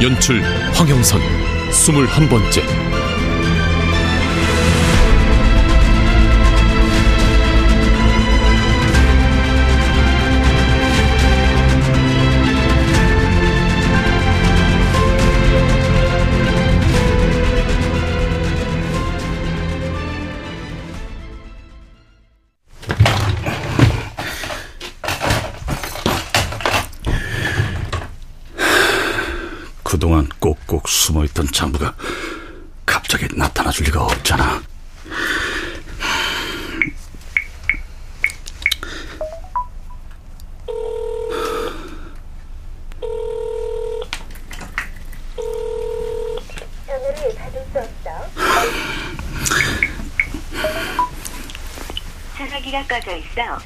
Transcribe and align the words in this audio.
연출 0.00 0.40
황영선 0.72 1.20
스물한 1.70 2.26
번째 2.30 2.62
갑자기 33.20 33.36
나타나 33.36 33.70
줄 33.70 33.84
리가 33.84 34.02
없잖아. 34.02 34.62
전화기가 52.38 52.86
꺼져 52.86 53.16
있어. 53.16 53.60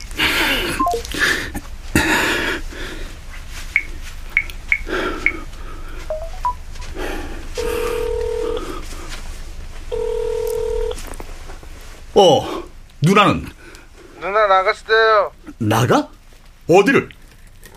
어, 12.15 12.62
누나는 13.01 13.47
누나 14.20 14.47
나갔어요. 14.47 15.33
나가? 15.59 16.09
어디를? 16.69 17.09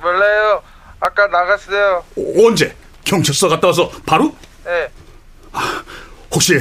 몰라요. 0.02 0.62
아까 1.00 1.28
나갔어요. 1.28 2.04
어, 2.16 2.46
언제? 2.46 2.76
경찰서 3.04 3.50
갔다 3.50 3.68
와서 3.68 3.92
바로? 4.06 4.36
예. 4.68 4.92
혹시 6.32 6.60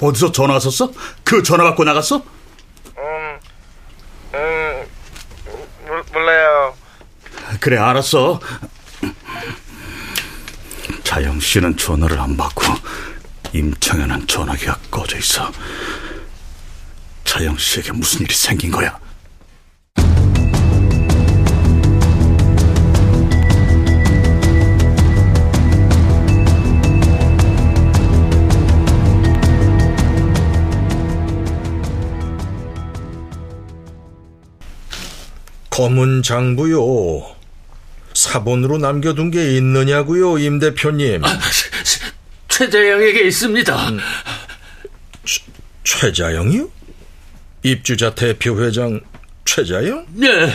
어디서 0.00 0.32
전화 0.32 0.54
왔었어? 0.54 0.90
그 1.24 1.42
전화 1.42 1.64
받고 1.64 1.84
나갔어? 1.84 2.16
음, 2.16 3.38
음, 4.34 4.86
몰, 5.86 6.04
몰라요. 6.12 6.74
그래, 7.60 7.76
알았어. 7.78 8.40
자영 11.04 11.40
씨는 11.40 11.76
전화를 11.76 12.18
안 12.20 12.36
받고 12.36 12.62
임청현은 13.52 14.26
전화기가 14.26 14.78
꺼져 14.90 15.16
있어. 15.18 15.50
자영 17.28 17.58
씨에게 17.58 17.92
무슨 17.92 18.22
일이 18.22 18.34
생긴 18.34 18.70
거야? 18.70 18.98
검은 35.68 36.22
장부요. 36.22 36.80
사본으로 38.14 38.78
남겨둔 38.78 39.30
게 39.30 39.54
있느냐고요, 39.58 40.38
임 40.38 40.58
대표님. 40.58 41.20
최재영에게 42.48 43.26
있습니다. 43.26 43.90
최자영이요? 45.84 46.77
입주자 47.62 48.14
대표 48.14 48.60
회장 48.62 49.00
최자영? 49.44 50.06
네. 50.10 50.52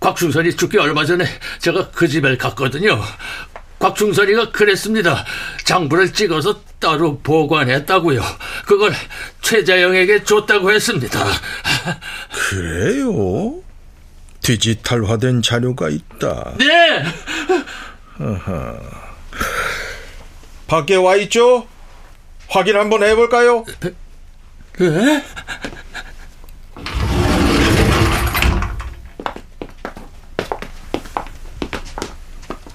곽충선이 0.00 0.56
죽기 0.56 0.78
얼마 0.78 1.04
전에 1.04 1.24
제가 1.58 1.90
그 1.90 2.08
집에 2.08 2.36
갔거든요. 2.36 3.00
곽충선이가 3.78 4.50
그랬습니다. 4.50 5.24
장부를 5.64 6.12
찍어서 6.12 6.62
따로 6.78 7.18
보관했다고요. 7.20 8.22
그걸 8.66 8.92
최자영에게 9.42 10.24
줬다고 10.24 10.72
했습니다. 10.72 11.24
그래요? 12.50 13.62
디지털화된 14.42 15.42
자료가 15.42 15.90
있다. 15.90 16.54
네. 16.58 17.04
밖에 20.66 20.96
와 20.96 21.16
있죠? 21.16 21.66
확인 22.48 22.76
한번 22.76 23.02
해볼까요? 23.02 23.64
네? 24.78 25.24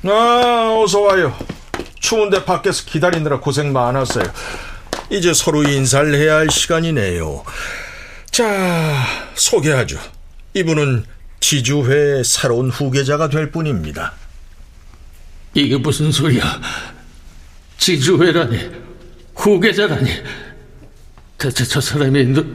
아, 0.08 0.80
어서 0.84 1.02
와요. 1.02 1.36
추운데 2.00 2.46
밖에서 2.46 2.86
기다리느라 2.86 3.40
고생 3.40 3.74
많았어요. 3.74 4.26
이제 5.10 5.34
서로 5.34 5.64
인사를 5.64 6.14
해야 6.14 6.36
할 6.36 6.50
시간이네요. 6.50 7.44
자, 8.32 9.04
소개하죠. 9.36 10.00
이분은 10.54 11.06
지주회의 11.40 12.24
새로운 12.24 12.70
후계자가 12.70 13.30
될 13.30 13.52
뿐입니다. 13.52 14.14
이게 15.54 15.78
무슨 15.78 16.12
소리야? 16.12 16.62
지주회라니, 17.78 18.72
후계자라니. 19.36 20.10
대체 21.38 21.64
저 21.66 21.82
사람이 21.82 22.26
누... 22.26 22.46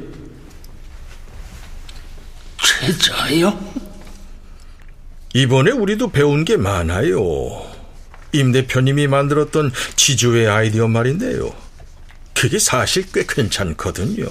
최자영? 2.59 3.90
이번에 5.35 5.71
우리도 5.71 6.11
배운 6.11 6.45
게 6.45 6.57
많아요. 6.57 7.67
임 8.33 8.53
대표님이 8.53 9.07
만들었던 9.07 9.73
지주회 9.97 10.47
아이디어 10.47 10.89
말인데요. 10.89 11.55
그게 12.35 12.59
사실 12.59 13.05
꽤 13.13 13.25
괜찮거든요. 13.29 14.27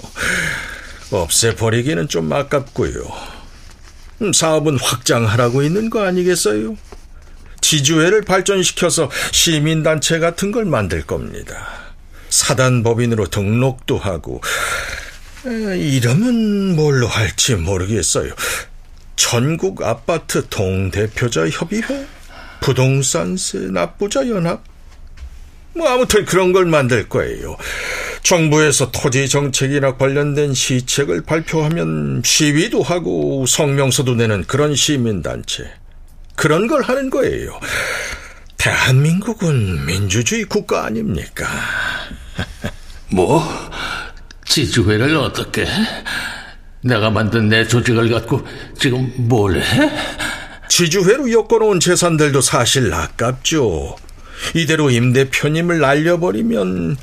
없애버리기는 1.11 2.07
좀 2.07 2.31
아깝고요. 2.31 3.11
음, 4.21 4.33
사업은 4.33 4.77
확장하라고 4.79 5.63
있는 5.63 5.89
거 5.89 6.05
아니겠어요? 6.05 6.75
지주회를 7.61 8.23
발전시켜서 8.23 9.09
시민단체 9.31 10.19
같은 10.19 10.51
걸 10.51 10.66
만들 10.66 11.05
겁니다. 11.05 11.67
사단법인으로 12.29 13.27
등록도 13.27 13.97
하고, 13.97 14.41
에, 15.45 15.78
이름은 15.78 16.75
뭘로 16.75 17.07
할지 17.07 17.55
모르겠어요. 17.55 18.34
전국 19.19 19.83
아파트 19.83 20.47
동대표자 20.47 21.49
협의회? 21.49 22.07
부동산세 22.61 23.67
납부자 23.69 24.25
연합? 24.29 24.63
뭐 25.75 25.89
아무튼 25.89 26.23
그런 26.23 26.53
걸 26.53 26.66
만들 26.66 27.09
거예요. 27.09 27.57
정부에서 28.23 28.91
토지 28.91 29.27
정책이나 29.27 29.97
관련된 29.97 30.53
시책을 30.53 31.23
발표하면 31.23 32.21
시위도 32.23 32.81
하고 32.81 33.45
성명서도 33.45 34.16
내는 34.16 34.45
그런 34.45 34.73
시민단체. 34.73 35.69
그런 36.37 36.67
걸 36.67 36.81
하는 36.81 37.09
거예요. 37.09 37.59
대한민국은 38.57 39.85
민주주의 39.85 40.45
국가 40.45 40.85
아닙니까? 40.85 41.45
뭐? 43.11 43.43
지주회를 44.45 45.17
어떻게? 45.17 45.66
내가 46.81 47.09
만든 47.09 47.49
내 47.49 47.67
조직을 47.67 48.09
갖고 48.09 48.46
지금 48.78 49.11
뭘 49.17 49.61
해? 49.61 49.91
지주회로 50.70 51.31
엮어놓은 51.31 51.79
재산들도 51.79 52.41
사실 52.41 52.93
아깝죠. 52.93 53.97
이대로 54.55 54.90
임 54.90 55.11
대표님을 55.11 55.79
날려버리면 55.79 56.97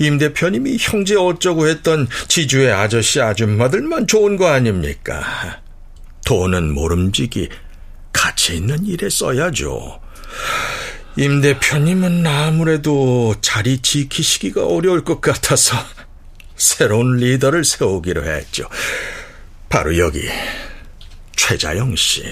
임 0.00 0.18
대표님이 0.18 0.76
형제 0.80 1.16
어쩌고 1.16 1.68
했던 1.68 2.08
지주회 2.28 2.70
아저씨 2.72 3.20
아줌마들만 3.20 4.06
좋은 4.06 4.36
거 4.36 4.48
아닙니까? 4.48 5.22
돈은 6.24 6.72
모름지기 6.72 7.48
가치 8.12 8.56
있는 8.56 8.84
일에 8.84 9.08
써야죠. 9.08 10.00
임 11.16 11.40
대표님은 11.40 12.26
아무래도 12.26 13.34
자리 13.40 13.78
지키시기가 13.78 14.66
어려울 14.66 15.04
것 15.04 15.20
같아서 15.20 15.76
새로운 16.56 17.16
리더를 17.16 17.64
세우기로 17.64 18.24
했죠. 18.24 18.68
바로 19.70 19.96
여기 19.96 20.28
최자영 21.36 21.94
씨. 21.94 22.24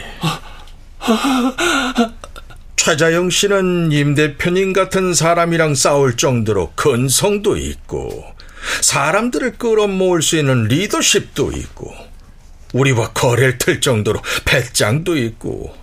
최자영 2.74 3.30
씨는 3.30 3.92
임 3.92 4.16
대표님 4.16 4.72
같은 4.72 5.14
사람이랑 5.14 5.76
싸울 5.76 6.16
정도로 6.16 6.72
근성도 6.74 7.56
있고 7.56 8.24
사람들을 8.80 9.52
끌어모을 9.52 10.20
수 10.20 10.36
있는 10.36 10.64
리더십도 10.64 11.52
있고 11.52 11.94
우리와 12.72 13.12
거래를 13.12 13.58
틀 13.58 13.80
정도로 13.80 14.20
배짱도 14.44 15.16
있고 15.16 15.76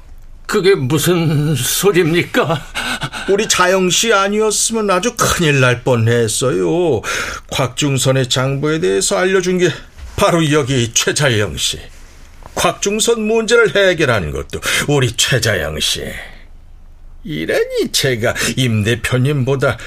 그게 0.48 0.76
무슨 0.76 1.56
소리입니까? 1.56 2.62
우리 3.30 3.48
자영 3.48 3.90
씨 3.90 4.12
아니었으면 4.12 4.92
아주 4.92 5.16
큰일 5.16 5.62
날 5.62 5.84
뻔했어요. 5.84 7.02
곽중선의 7.50 8.28
장부에 8.28 8.80
대해서 8.80 9.18
알려준 9.18 9.58
게 9.58 9.70
바로 10.16 10.52
여기 10.52 10.94
최자영 10.94 11.58
씨. 11.58 11.80
곽중선 12.56 13.22
문제를 13.22 13.76
해결하는 13.76 14.32
것도 14.32 14.62
우리 14.88 15.12
최자영 15.12 15.80
씨. 15.80 16.04
이러니 17.24 17.92
제가 17.92 18.34
임 18.56 18.84
대표님보다 18.84 19.78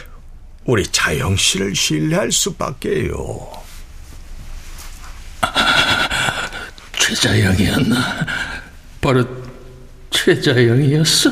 우리 0.65 0.87
자영 0.87 1.37
씨를 1.37 1.75
신뢰할 1.75 2.31
수밖에요. 2.31 3.51
최자영이었나? 6.99 8.27
바로 9.01 9.25
최자영이었어? 10.11 11.31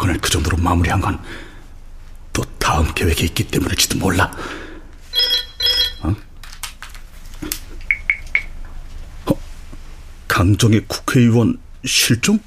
사건을 0.00 0.18
그 0.20 0.30
정도로 0.30 0.56
마무리한 0.56 1.00
건 1.00 1.50
또 2.32 2.42
다음 2.58 2.92
계획이 2.94 3.24
있기 3.24 3.48
때문일지도 3.48 3.98
몰라. 3.98 4.30
어? 6.02 6.14
어? 9.26 9.40
강정의 10.28 10.84
국회의원 10.86 11.60
실종? 11.84 12.38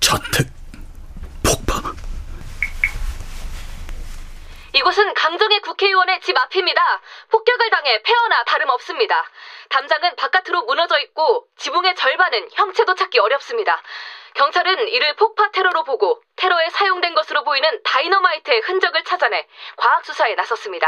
자택 0.00 0.48
폭파? 1.42 1.94
이곳은 4.74 5.14
강정의 5.14 5.60
국회의원의 5.60 6.20
집 6.20 6.36
앞입니다. 6.36 6.82
폭격을 7.30 7.70
당해 7.70 8.02
폐허나 8.02 8.44
다름없습니다. 8.44 9.14
담장은 9.70 10.16
바깥으로 10.16 10.64
무너져 10.66 10.98
있고 10.98 11.46
지붕의 11.56 11.94
절반은 11.96 12.48
형체도 12.52 12.94
찾기 12.94 13.18
어렵습니다. 13.20 13.80
경찰은 14.38 14.88
이를 14.88 15.16
폭파 15.16 15.50
테러로 15.50 15.82
보고 15.82 16.22
테러에 16.36 16.70
사용된 16.70 17.12
것으로 17.16 17.42
보이는 17.42 17.68
다이너마이트의 17.82 18.60
흔적을 18.60 19.02
찾아내 19.02 19.44
과학 19.76 20.06
수사에 20.06 20.36
나섰습니다. 20.36 20.86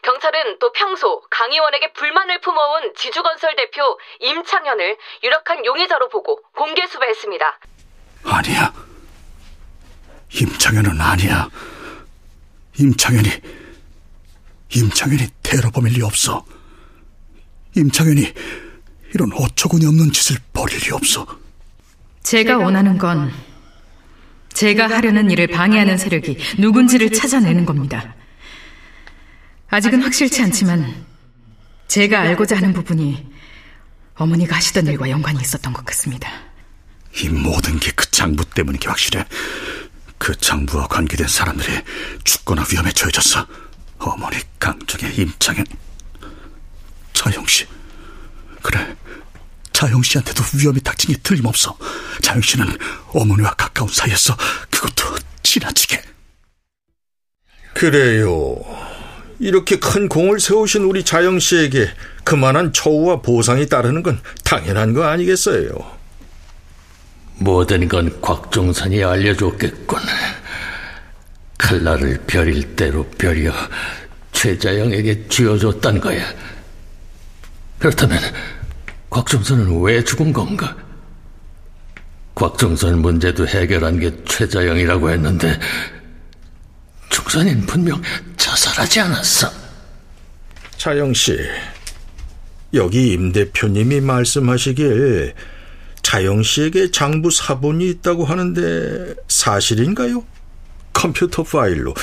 경찰은 0.00 0.58
또 0.60 0.72
평소 0.72 1.20
강 1.28 1.52
의원에게 1.52 1.92
불만을 1.92 2.40
품어온 2.40 2.94
지주건설 2.96 3.54
대표 3.54 3.98
임창현을 4.20 4.96
유력한 5.22 5.66
용의자로 5.66 6.08
보고 6.08 6.40
공개 6.56 6.86
수배했습니다. 6.86 7.58
아니야. 8.24 8.72
임창현은 10.32 10.98
아니야. 10.98 11.50
임창현이 12.78 13.28
임창현이 14.74 15.28
테러범일 15.42 15.92
리 15.92 16.02
없어. 16.02 16.46
임창현이 17.76 18.32
이런 19.14 19.32
어처구니 19.34 19.84
없는 19.84 20.12
짓을 20.12 20.38
벌일 20.54 20.78
리 20.78 20.92
없어. 20.92 21.45
제가 22.26 22.58
원하는 22.58 22.98
건 22.98 23.32
제가 24.52 24.90
하려는 24.90 25.30
일을 25.30 25.46
방해하는 25.46 25.96
세력이 25.96 26.36
누군지를 26.58 27.12
찾아내는 27.12 27.64
겁니다. 27.64 28.16
아직은 29.68 30.02
확실치 30.02 30.42
않지만 30.42 31.06
제가 31.86 32.22
알고자 32.22 32.56
하는 32.56 32.72
부분이 32.72 33.24
어머니가 34.16 34.56
하시던 34.56 34.88
일과 34.88 35.08
연관이 35.08 35.40
있었던 35.40 35.72
것 35.72 35.84
같습니다. 35.84 36.28
이 37.22 37.28
모든 37.28 37.78
게 37.78 37.92
그 37.94 38.10
장부 38.10 38.44
때문인 38.50 38.80
게 38.80 38.88
확실해. 38.88 39.24
그 40.18 40.34
장부와 40.34 40.88
관계된 40.88 41.28
사람들이 41.28 41.80
죽거나 42.24 42.64
위험에 42.72 42.90
처해졌어. 42.90 43.46
어머니 43.98 44.36
강정의 44.58 45.14
임창현, 45.14 45.64
자영 47.12 47.46
씨. 47.46 47.66
그래, 48.62 48.96
자영 49.76 50.02
씨한테도 50.02 50.42
위험이 50.54 50.80
닥친 50.80 51.12
게 51.12 51.20
틀림없어. 51.22 51.76
자영 52.22 52.40
씨는 52.40 52.66
어머니와 53.12 53.52
가까운 53.56 53.90
사이였어. 53.92 54.34
그것도 54.70 55.18
지나치게. 55.42 56.02
그래요. 57.74 58.56
이렇게 59.38 59.78
큰 59.78 60.08
공을 60.08 60.40
세우신 60.40 60.84
우리 60.84 61.04
자영 61.04 61.38
씨에게 61.40 61.90
그만한 62.24 62.72
처우와 62.72 63.20
보상이 63.20 63.66
따르는 63.66 64.02
건 64.02 64.18
당연한 64.44 64.94
거 64.94 65.04
아니겠어요? 65.04 65.68
모든 67.34 67.86
건 67.86 68.18
곽종선이 68.22 69.04
알려줬겠군. 69.04 70.00
칼날을 71.58 72.22
벼릴 72.26 72.76
대로 72.76 73.06
벼려 73.18 73.52
최자영에게 74.32 75.28
쥐어줬단 75.28 76.00
거야. 76.00 76.24
그렇다면 77.78 78.18
곽종선은 79.10 79.80
왜 79.82 80.02
죽은 80.02 80.32
건가? 80.32 80.76
곽종선 82.34 83.00
문제도 83.00 83.46
해결한 83.46 83.98
게 83.98 84.12
최자영이라고 84.24 85.10
했는데 85.10 85.58
중선인 87.08 87.64
분명 87.66 88.02
자살하지 88.36 89.00
않았어. 89.00 89.50
자영 90.76 91.14
씨, 91.14 91.38
여기 92.74 93.12
임 93.12 93.32
대표님이 93.32 94.00
말씀하시길 94.02 95.34
자영 96.02 96.42
씨에게 96.42 96.90
장부 96.90 97.30
사본이 97.30 97.88
있다고 97.88 98.24
하는데 98.24 99.14
사실인가요? 99.28 100.24
컴퓨터 100.92 101.42
파일로 101.42 101.94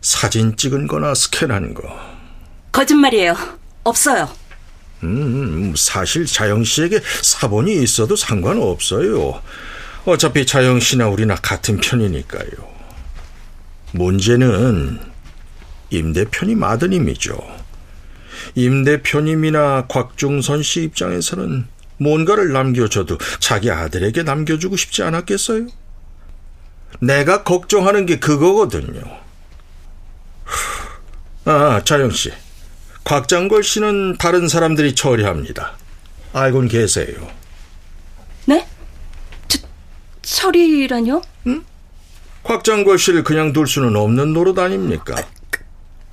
사진 0.00 0.56
찍은 0.56 0.86
거나 0.86 1.14
스캔한 1.14 1.74
거. 1.74 1.82
거짓말이에요. 2.72 3.36
없어요. 3.84 4.28
음, 5.04 5.74
사실 5.76 6.26
자영 6.26 6.64
씨에게 6.64 7.00
사본이 7.22 7.82
있어도 7.82 8.16
상관없어요. 8.16 9.42
어차피 10.04 10.46
자영 10.46 10.80
씨나 10.80 11.08
우리나 11.08 11.34
같은 11.36 11.78
편이니까요. 11.78 12.50
문제는 13.92 15.00
임 15.90 16.12
대표님 16.12 16.62
아드님이죠. 16.62 17.38
임 18.54 18.84
대표님이나 18.84 19.86
곽중선 19.88 20.62
씨 20.62 20.82
입장에서는 20.84 21.66
뭔가를 21.98 22.52
남겨줘도 22.52 23.18
자기 23.38 23.70
아들에게 23.70 24.22
남겨주고 24.22 24.76
싶지 24.76 25.02
않았겠어요? 25.02 25.66
내가 27.00 27.42
걱정하는 27.42 28.06
게 28.06 28.18
그거거든요. 28.18 29.00
아, 31.44 31.82
자영 31.84 32.10
씨. 32.10 32.32
곽장걸 33.04 33.62
씨는 33.62 34.16
다른 34.18 34.48
사람들이 34.48 34.94
처리합니다. 34.94 35.72
알고는 36.32 36.68
계세요. 36.68 37.28
네? 38.46 38.66
저, 39.48 39.58
처리라뇨? 40.22 41.22
곽장걸 42.44 42.98
씨를 42.98 43.22
그냥 43.22 43.52
둘 43.52 43.66
수는 43.66 43.94
없는 43.96 44.32
노릇 44.32 44.58
아닙니까? 44.58 45.14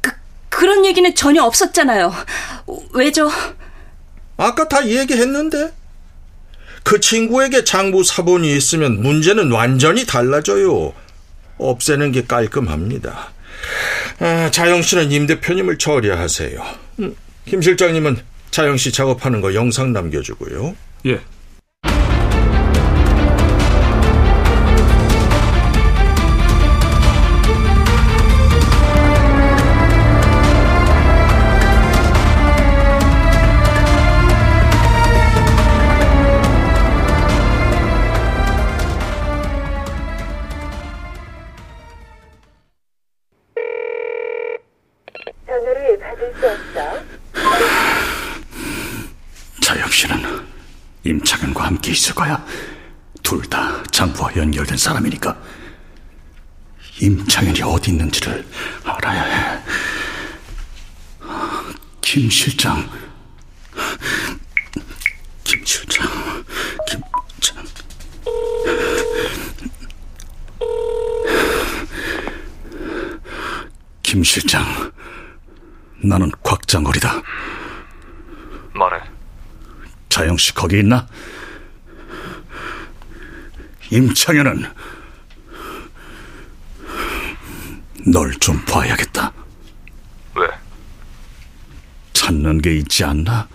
그, 0.01 0.11
그런 0.49 0.85
얘기는 0.85 1.13
전혀 1.15 1.43
없었잖아요. 1.43 2.13
왜죠? 2.93 3.29
아까 4.37 4.67
다 4.67 4.85
얘기했는데? 4.87 5.73
그 6.83 6.99
친구에게 6.99 7.63
장부 7.63 8.03
사본이 8.03 8.55
있으면 8.55 9.01
문제는 9.01 9.51
완전히 9.51 10.05
달라져요. 10.05 10.93
없애는 11.57 12.11
게 12.11 12.25
깔끔합니다. 12.25 13.31
아, 14.19 14.51
자영 14.51 14.81
씨는 14.81 15.11
임 15.11 15.27
대표님을 15.27 15.77
처리하세요. 15.77 16.61
음, 16.99 17.15
김 17.45 17.61
실장님은 17.61 18.17
자영 18.51 18.77
씨 18.77 18.91
작업하는 18.91 19.41
거 19.41 19.53
영상 19.53 19.93
남겨주고요. 19.93 20.75
예. 21.05 21.19
자영 49.61 49.89
씨는 49.89 50.47
임창현과 51.03 51.65
함께 51.65 51.91
있을 51.91 52.13
거야. 52.15 52.43
둘 53.23 53.41
다 53.49 53.83
장부와 53.91 54.35
연결된 54.35 54.77
사람이니까. 54.77 55.37
임창현이 57.01 57.61
어디 57.63 57.91
있는지를 57.91 58.45
알아야 58.83 59.23
해. 59.23 59.63
김 62.01 62.29
실장. 62.29 62.89
김 65.43 65.63
실장. 65.65 66.07
김 66.87 67.01
장. 67.39 67.65
김 74.01 74.23
실장. 74.23 74.88
나는 76.01 76.31
곽장거리다. 76.43 77.21
말해. 78.73 79.01
자영 80.09 80.37
씨 80.37 80.53
거기 80.53 80.79
있나? 80.79 81.07
임창현은 83.91 84.63
널 88.07 88.31
좀 88.39 88.63
봐야겠다. 88.65 89.31
왜? 90.35 90.47
찾는 92.13 92.61
게 92.61 92.75
있지 92.75 93.03
않나? 93.03 93.47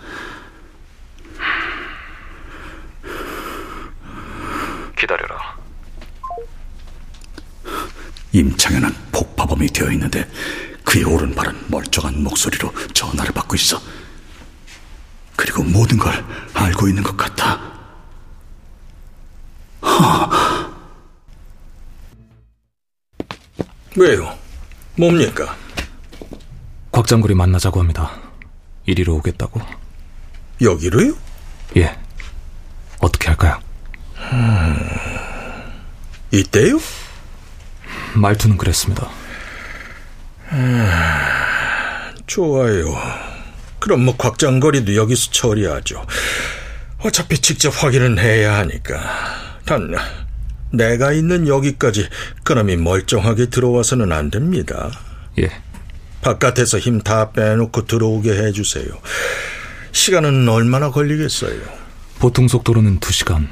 기다려라. 4.99 5.57
임창현은 8.33 8.91
폭파범이 9.13 9.69
되어 9.69 9.91
있는데 9.93 10.29
그의 10.95 11.03
오른발은 11.07 11.71
멀쩡한 11.73 12.23
목소리로 12.23 12.73
전화를 12.93 13.33
받고 13.33 13.57
있어. 13.57 13.83
그리고 15.35 15.65
모든 15.65 15.97
걸 15.97 16.25
알고 16.55 16.87
있는 16.87 17.03
것 17.03 17.17
같아. 17.17 17.61
왜요? 23.97 24.39
뭡니까? 24.97 25.57
곽장구리 26.93 27.35
만나자고 27.35 27.81
합니다. 27.81 28.13
이리로 28.87 29.17
오겠다고. 29.17 29.61
여기로요? 30.61 31.15
예. 31.77 31.99
어떻게 33.01 33.27
할까요? 33.27 33.61
이때요? 36.31 36.79
말투는 38.15 38.57
그랬습니다. 38.57 39.24
좋아요. 42.27 42.97
그럼 43.79 44.05
뭐 44.05 44.17
곽장거리도 44.17 44.97
여기서 44.97 45.31
처리하죠. 45.31 46.05
어차피 47.01 47.39
직접 47.39 47.71
확인은 47.83 48.19
해야 48.19 48.57
하니까. 48.59 48.99
단 49.67 49.95
내가 50.73 51.13
있는 51.13 51.47
여기까지 51.47 52.09
그놈이 52.45 52.77
멀쩡하게 52.77 53.47
들어와서는 53.47 54.11
안 54.13 54.31
됩니다. 54.31 54.91
예. 55.39 55.51
바깥에서 56.23 56.79
힘 56.79 57.01
다 57.03 57.33
빼놓고 57.33 57.85
들어오게 57.87 58.31
해주세요. 58.33 58.87
시간은 59.93 60.49
얼마나 60.49 60.91
걸리겠어요? 60.91 61.61
보통 62.19 62.49
속도로는 62.49 63.01
2시간, 63.01 63.47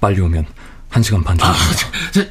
빨리 0.00 0.20
오면 0.20 0.46
1시간 0.90 1.22
반 1.22 1.36
정도. 1.36 1.54
저, 2.12 2.24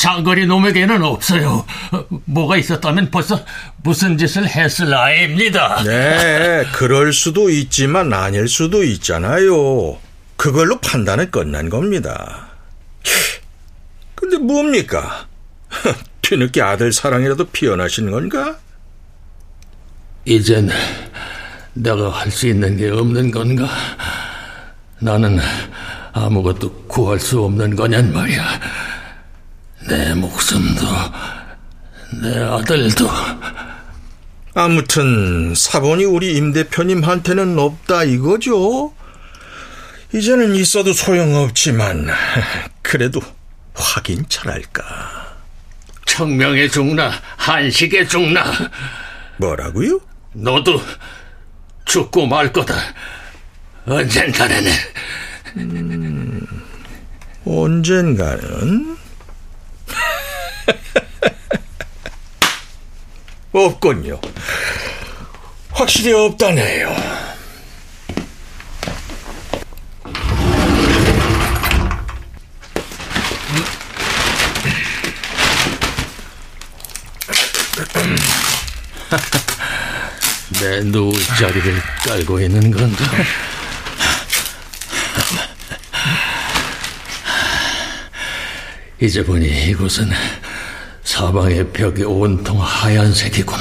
장거리 0.00 0.46
놈에게는 0.46 1.02
없어요. 1.02 1.66
어, 1.92 2.04
뭐가 2.24 2.56
있었다면 2.56 3.10
벌써 3.10 3.38
무슨 3.82 4.16
짓을 4.16 4.48
했을 4.48 4.94
아입니다. 4.94 5.82
네, 5.84 6.64
그럴 6.72 7.12
수도 7.12 7.50
있지만 7.50 8.10
아닐 8.14 8.48
수도 8.48 8.82
있잖아요. 8.82 9.98
그걸로 10.38 10.80
판단을 10.80 11.30
끝난 11.30 11.68
겁니다. 11.68 12.48
근데 14.14 14.38
뭡니까? 14.38 15.26
뒤늦게 16.22 16.62
아들 16.62 16.94
사랑이라도 16.94 17.44
피어나신 17.50 18.10
건가? 18.10 18.56
이젠 20.24 20.70
내가 21.74 22.08
할 22.08 22.30
수 22.30 22.46
있는 22.46 22.78
게 22.78 22.88
없는 22.88 23.30
건가? 23.30 23.68
나는 24.98 25.38
아무것도 26.14 26.84
구할 26.88 27.20
수 27.20 27.42
없는 27.42 27.76
거냔 27.76 28.14
말이야. 28.14 28.60
내 29.90 30.14
목숨도, 30.14 30.86
내 32.22 32.38
아들도. 32.38 33.10
아무튼 34.54 35.52
사본이 35.56 36.04
우리 36.04 36.36
임 36.36 36.52
대표님한테는 36.52 37.58
없다 37.58 38.04
이거죠. 38.04 38.94
이제는 40.14 40.54
있어도 40.54 40.92
소용없지만 40.92 42.06
그래도 42.82 43.20
확인 43.74 44.24
잘할까. 44.28 44.84
청명에 46.06 46.68
죽나, 46.68 47.10
한식에 47.36 48.06
죽나. 48.06 48.44
뭐라고요? 49.38 49.98
너도 50.34 50.80
죽고 51.84 52.28
말 52.28 52.52
거다. 52.52 52.74
언젠가는. 53.86 54.70
언젠가는 57.44 58.99
없군요. 63.52 64.20
확실히 65.72 66.12
없다네요. 66.12 66.94
내 80.60 80.80
누울 80.82 81.12
자리를 81.38 81.82
깔고 82.06 82.40
있는 82.40 82.70
건가? 82.70 83.04
이제 89.00 89.24
보니 89.24 89.70
이곳은 89.70 90.10
사방의 91.20 91.70
벽이 91.72 92.02
온통 92.02 92.60
하얀색이군. 92.62 93.58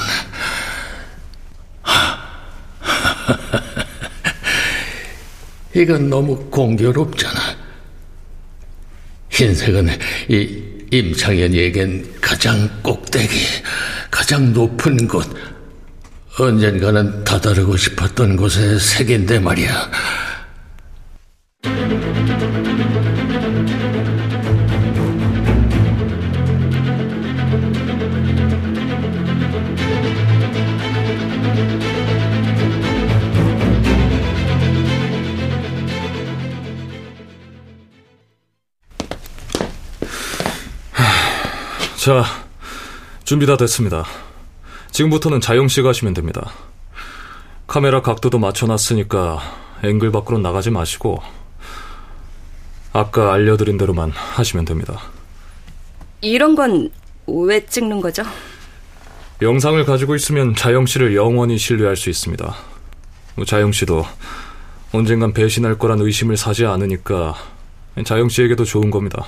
이건 5.75 6.09
너무 6.09 6.37
공교롭잖아. 6.49 7.57
흰색은 9.29 9.89
이 10.29 10.63
임창현이에겐 10.89 12.21
가장 12.21 12.69
꼭대기, 12.81 13.35
가장 14.09 14.53
높은 14.53 15.05
곳, 15.05 15.27
언젠가는 16.39 17.25
다다르고 17.25 17.75
싶었던 17.75 18.37
곳의 18.37 18.79
색인데 18.79 19.39
말이야. 19.39 19.91
자, 41.99 42.23
준비 43.25 43.45
다 43.45 43.57
됐습니다. 43.57 44.05
지금부터는 44.91 45.41
자영 45.41 45.67
씨가 45.67 45.89
하시면 45.89 46.13
됩니다. 46.13 46.49
카메라 47.67 48.01
각도도 48.01 48.39
맞춰놨으니까 48.39 49.39
앵글 49.83 50.09
밖으로 50.13 50.37
나가지 50.37 50.69
마시고 50.71 51.21
아까 52.93 53.33
알려드린 53.33 53.77
대로만 53.77 54.11
하시면 54.11 54.63
됩니다. 54.63 55.01
이런 56.21 56.55
건 56.55 56.89
왜 57.27 57.65
찍는 57.65 58.01
거죠? 58.01 58.23
영상을 59.41 59.83
가지고 59.85 60.15
있으면 60.15 60.55
자영 60.55 60.85
씨를 60.85 61.15
영원히 61.15 61.57
신뢰할 61.57 61.95
수 61.95 62.09
있습니다. 62.09 62.55
뭐 63.35 63.45
자영 63.45 63.71
씨도 63.71 64.05
언젠간 64.93 65.33
배신할 65.33 65.77
거란 65.77 65.99
의심을 65.99 66.37
사지 66.37 66.65
않으니까 66.65 67.35
자영 68.05 68.29
씨에게도 68.29 68.63
좋은 68.65 68.89
겁니다. 68.89 69.27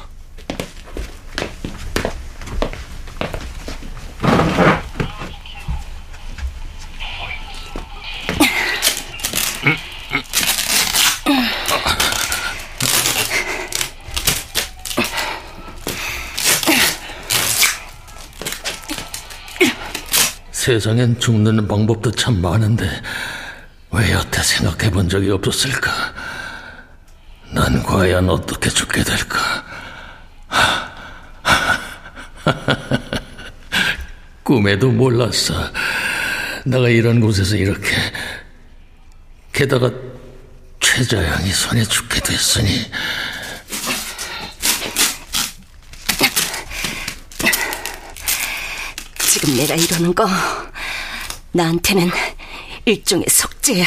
세상엔 20.72 21.20
죽는 21.20 21.68
방법도 21.68 22.12
참 22.12 22.42
많은데 22.42 22.86
왜 23.92 24.14
여태 24.14 24.42
생각해 24.42 24.90
본 24.90 25.10
적이 25.10 25.32
없었을까? 25.32 25.92
난 27.54 27.84
과연 27.84 28.30
어떻게 28.30 28.70
죽게 28.70 29.04
될까? 29.04 29.38
꿈에도 34.44 34.90
몰랐어. 34.90 35.54
내가 36.66 36.88
이런 36.88 37.20
곳에서 37.20 37.58
이렇게 37.58 37.90
게다가 39.52 39.92
최자양이 40.80 41.52
손에 41.52 41.84
죽게 41.84 42.22
됐으니 42.22 42.70
지금 49.32 49.56
내가 49.56 49.76
이러는 49.76 50.14
거 50.14 50.28
나한테는 51.54 52.12
일종의 52.84 53.28
속죄야. 53.30 53.86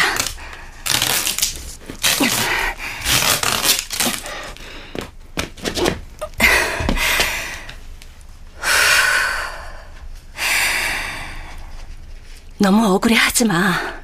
너무 12.56 12.94
억울해하지 12.94 13.44
마. 13.44 14.02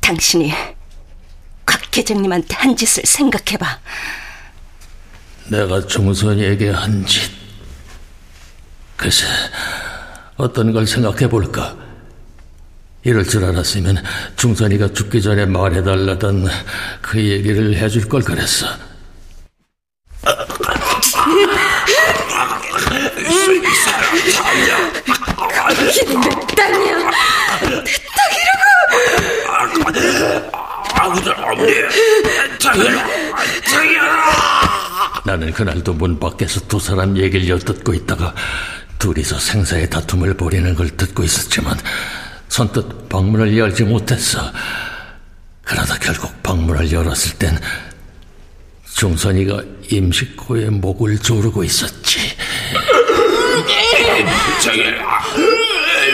당신이 0.00 0.54
곽 1.66 1.80
계장님한테 1.90 2.54
한 2.54 2.76
짓을 2.76 3.02
생각해봐. 3.04 3.80
내가 5.48 5.84
중선이에게 5.84 6.70
한 6.70 7.04
짓. 7.04 7.28
글쎄, 8.96 9.26
어떤 10.36 10.72
걸 10.72 10.86
생각해 10.86 11.28
볼까? 11.28 11.74
이럴 13.02 13.24
줄 13.24 13.44
알았으면 13.44 14.02
중선이가 14.36 14.88
죽기 14.92 15.22
전에 15.22 15.46
말해달라던 15.46 16.46
그 17.00 17.18
얘기를 17.22 17.74
해줄 17.76 18.08
걸 18.08 18.22
그랬어. 18.22 18.66
당신이 25.76 26.16
내 26.16 26.28
딸이야. 26.56 27.02
내 27.68 27.82
나는 35.24 35.52
그날도 35.52 35.92
문 35.94 36.18
밖에서 36.18 36.60
두 36.68 36.78
사람 36.78 37.16
얘기를 37.16 37.48
엿듣고 37.48 37.94
있다가 37.94 38.34
둘이서 38.98 39.38
생사의 39.38 39.90
다툼을 39.90 40.34
벌이는 40.34 40.74
걸 40.74 40.88
듣고 40.96 41.22
있었지만 41.24 41.78
선뜻 42.48 43.08
방문을 43.08 43.56
열지 43.56 43.84
못했어. 43.84 44.40
그러다 45.64 45.98
결국 45.98 46.42
방문을 46.42 46.90
열었을 46.92 47.38
땐 47.38 47.58
중선이가 48.94 49.62
임식호의 49.90 50.70
목을 50.70 51.18
조르고 51.18 51.64
있었지. 51.64 52.36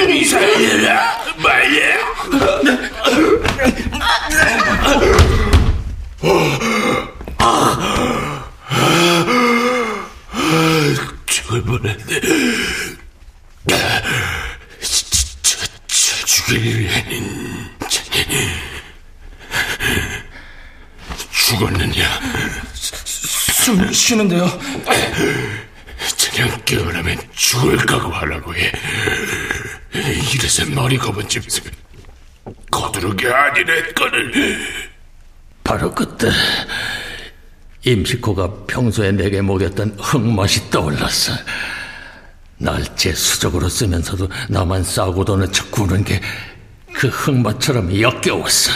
이사야 0.09 1.24
말이야. 1.37 1.96
죽을 11.26 11.62
뻔했네. 11.62 12.20
저, 13.68 15.56
저 15.87 16.26
죽일 16.26 16.88
죽었느냐? 21.30 22.20
숨 24.02 24.18
쉬는데요. 24.18 24.48
저녁 26.16 26.64
깨어나면 26.64 27.16
죽을 27.34 27.76
각오하라고 27.76 28.54
해. 28.56 28.72
이래서 30.34 30.66
머리 30.70 30.98
검은 30.98 31.28
집에서 31.28 31.62
거두르게 32.70 33.28
아니네 33.28 33.92
거를. 33.92 34.58
바로 35.62 35.94
그때 35.94 36.28
임식호가 37.84 38.64
평소에 38.66 39.12
내게 39.12 39.40
먹였던 39.40 39.96
흙맛이 40.00 40.68
떠올랐어. 40.70 41.32
날제 42.58 43.12
수적으로 43.12 43.68
쓰면서도 43.68 44.28
나만 44.48 44.82
싸고 44.82 45.24
도는 45.24 45.52
척 45.52 45.70
구는 45.70 46.02
게 46.04 46.20
그 46.92 47.08
흙맛처럼 47.08 48.00
역겨웠어. 48.00 48.70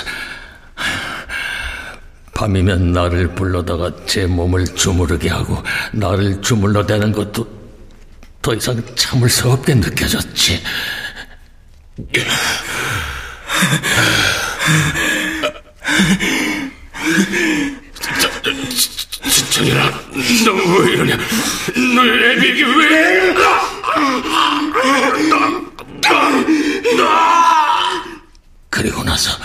밤이면 2.46 2.92
나를 2.92 3.34
불러다가 3.34 3.90
제 4.06 4.24
몸을 4.24 4.64
주무르게 4.76 5.28
하고 5.28 5.60
나를 5.92 6.40
주물러대는 6.40 7.10
것도 7.10 7.44
더 8.40 8.54
이상 8.54 8.80
참을 8.94 9.28
수 9.28 9.50
없게 9.50 9.74
느껴졌지. 9.74 10.62
정현아, 19.50 19.90
너왜 20.44 20.92
이러냐? 20.92 21.18
너의 21.96 22.36
애비에게 22.36 22.62
왜? 22.62 23.34
그리고 28.70 29.02
나서 29.02 29.36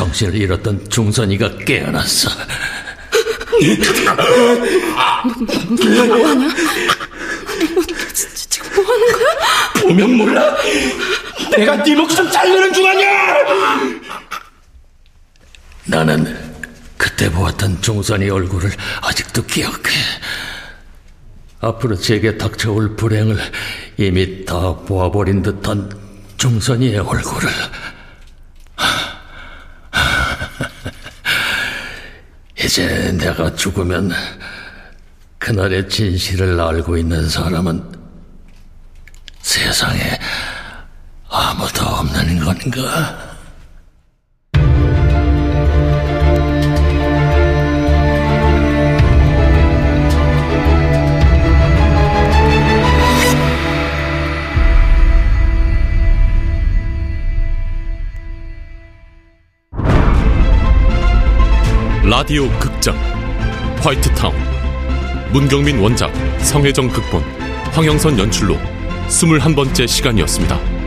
정신을 0.00 0.34
잃었던 0.34 0.88
중선이가 0.88 1.58
깨어났어. 1.66 2.30
너 5.76 6.06
뭐하냐? 6.06 6.48
지금 8.48 8.74
뭐 8.76 8.84
하는 8.94 9.12
거야? 9.12 9.72
보면 9.82 10.10
몰라. 10.12 10.56
내가 11.50 11.82
네 11.82 11.94
목숨 11.94 12.30
자르는 12.30 12.72
중 12.72 12.86
아니야. 12.86 13.10
나는 15.84 16.34
그때 16.96 17.30
보았던 17.30 17.82
중선이 17.82 18.30
얼굴을 18.30 18.70
아직도 19.02 19.44
기억해. 19.44 19.90
앞으로 21.60 21.94
제게 21.96 22.38
닥쳐올 22.38 22.96
불행을 22.96 23.36
이미 23.98 24.46
다 24.46 24.76
보아버린 24.76 25.42
듯한 25.42 25.90
중선이의 26.38 27.00
얼굴을. 27.00 27.50
이제 32.70 33.10
내가 33.18 33.52
죽으면 33.56 34.12
그날의 35.40 35.88
진실을 35.88 36.60
알고 36.60 36.96
있는 36.98 37.28
사람은 37.28 37.82
세상에 39.42 40.16
아무도 41.28 41.84
없는 41.84 42.38
건가? 42.38 43.29
라디오 62.20 62.50
극장 62.58 62.94
화이트타운 63.78 64.34
문경민 65.32 65.78
원작 65.78 66.12
성혜정 66.44 66.88
극본 66.88 67.22
황영선 67.72 68.18
연출로 68.18 68.58
21번째 69.08 69.88
시간이었습니다. 69.88 70.79